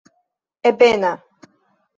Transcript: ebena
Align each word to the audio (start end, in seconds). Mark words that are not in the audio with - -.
ebena 0.69 1.13